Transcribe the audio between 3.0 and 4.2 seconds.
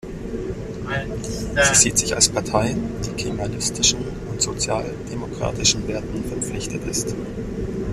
die kemalistischen